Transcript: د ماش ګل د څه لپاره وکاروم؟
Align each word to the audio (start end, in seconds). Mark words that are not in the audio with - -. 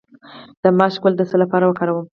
د 0.63 0.63
ماش 0.77 0.93
ګل 1.01 1.13
د 1.17 1.21
څه 1.29 1.35
لپاره 1.43 1.65
وکاروم؟ 1.65 2.05